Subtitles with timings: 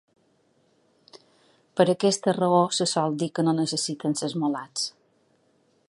[1.81, 4.89] Per aquesta raó se sol dir que no necessiten ser esmolats.